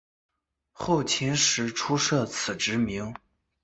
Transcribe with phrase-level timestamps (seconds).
[0.71, 3.13] 后秦时初设此职名。